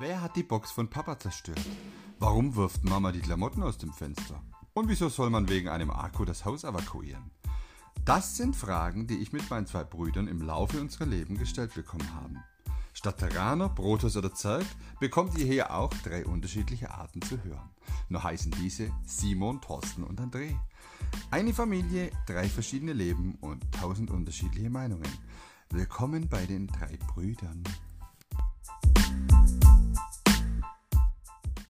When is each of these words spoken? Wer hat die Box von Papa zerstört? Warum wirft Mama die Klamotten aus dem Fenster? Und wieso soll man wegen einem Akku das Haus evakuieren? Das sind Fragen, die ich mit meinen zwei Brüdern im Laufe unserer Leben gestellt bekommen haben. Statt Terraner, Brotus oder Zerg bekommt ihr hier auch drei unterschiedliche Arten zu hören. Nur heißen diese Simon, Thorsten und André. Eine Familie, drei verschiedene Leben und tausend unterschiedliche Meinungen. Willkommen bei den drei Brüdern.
Wer 0.00 0.22
hat 0.22 0.34
die 0.34 0.42
Box 0.42 0.70
von 0.70 0.88
Papa 0.88 1.18
zerstört? 1.18 1.60
Warum 2.18 2.56
wirft 2.56 2.84
Mama 2.84 3.12
die 3.12 3.20
Klamotten 3.20 3.62
aus 3.62 3.76
dem 3.76 3.92
Fenster? 3.92 4.42
Und 4.72 4.88
wieso 4.88 5.10
soll 5.10 5.28
man 5.28 5.50
wegen 5.50 5.68
einem 5.68 5.90
Akku 5.90 6.24
das 6.24 6.46
Haus 6.46 6.64
evakuieren? 6.64 7.30
Das 8.06 8.34
sind 8.34 8.56
Fragen, 8.56 9.06
die 9.06 9.18
ich 9.18 9.34
mit 9.34 9.50
meinen 9.50 9.66
zwei 9.66 9.84
Brüdern 9.84 10.26
im 10.26 10.40
Laufe 10.40 10.80
unserer 10.80 11.04
Leben 11.04 11.36
gestellt 11.36 11.74
bekommen 11.74 12.14
haben. 12.14 12.42
Statt 12.94 13.18
Terraner, 13.18 13.68
Brotus 13.68 14.16
oder 14.16 14.32
Zerg 14.32 14.64
bekommt 15.00 15.36
ihr 15.36 15.44
hier 15.44 15.74
auch 15.74 15.92
drei 16.02 16.24
unterschiedliche 16.24 16.90
Arten 16.90 17.20
zu 17.20 17.44
hören. 17.44 17.68
Nur 18.08 18.22
heißen 18.22 18.52
diese 18.52 18.90
Simon, 19.04 19.60
Thorsten 19.60 20.02
und 20.02 20.18
André. 20.18 20.56
Eine 21.30 21.52
Familie, 21.52 22.10
drei 22.24 22.48
verschiedene 22.48 22.94
Leben 22.94 23.34
und 23.42 23.70
tausend 23.72 24.10
unterschiedliche 24.10 24.70
Meinungen. 24.70 25.12
Willkommen 25.68 26.26
bei 26.26 26.46
den 26.46 26.68
drei 26.68 26.96
Brüdern. 27.12 27.64